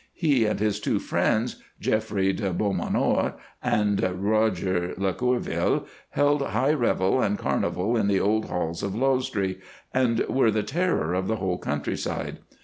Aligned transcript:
He 0.15 0.45
and 0.47 0.59
his 0.59 0.79
two 0.79 0.97
friends, 0.97 1.61
Geoffrey 1.79 2.33
De 2.33 2.51
Beaumanoir 2.51 3.35
and 3.61 4.01
Roger 4.19 4.95
Le 4.97 5.13
Courville, 5.13 5.85
held 6.09 6.41
high 6.41 6.73
revel 6.73 7.21
and 7.21 7.37
carnival 7.37 7.95
in 7.95 8.07
the 8.07 8.19
old 8.19 8.45
halls 8.45 8.81
of 8.81 8.95
Lausdree, 8.95 9.59
and 9.93 10.25
were 10.27 10.49
the 10.49 10.63
terror 10.63 11.13
of 11.13 11.27
the 11.27 11.35
whole 11.35 11.59
countryside. 11.59 12.39